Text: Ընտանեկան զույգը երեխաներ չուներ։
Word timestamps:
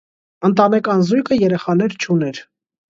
Ընտանեկան 0.49 1.05
զույգը 1.11 1.41
երեխաներ 1.41 1.99
չուներ։ 2.01 2.45